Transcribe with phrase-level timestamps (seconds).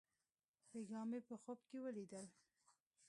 [0.69, 2.25] بېګاه مې په خوب کښې وليدل.